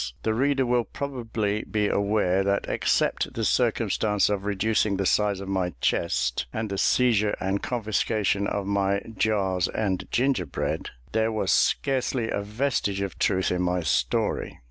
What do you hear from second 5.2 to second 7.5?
of my chest, and the seizure